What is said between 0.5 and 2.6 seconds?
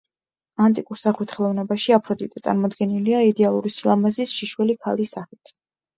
ანტიკურ სახვით ხელოვნებაში აფროდიტე